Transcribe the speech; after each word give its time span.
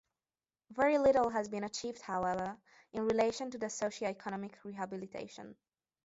Very 0.71 0.97
little 0.97 1.29
has 1.29 1.47
been 1.47 1.63
achieved 1.63 2.01
however, 2.01 2.57
in 2.91 3.03
relation 3.05 3.51
to 3.51 3.59
the 3.59 3.69
socio-economic 3.69 4.57
rehabilitation. 4.63 5.55